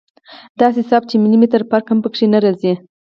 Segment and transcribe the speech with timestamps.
[0.61, 2.73] داسې صاف چې ملي مټر فرق هم پکښې نه رځي.